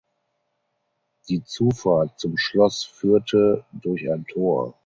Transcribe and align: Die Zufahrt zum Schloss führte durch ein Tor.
Die 1.29 1.43
Zufahrt 1.43 2.19
zum 2.19 2.35
Schloss 2.35 2.83
führte 2.83 3.65
durch 3.71 4.11
ein 4.11 4.25
Tor. 4.25 4.73